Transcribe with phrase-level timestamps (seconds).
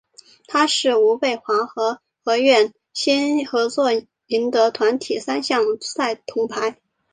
[0.47, 3.91] 他与吴蓓华和何苑欣合作
[4.25, 6.77] 赢得团体三项赛铜牌。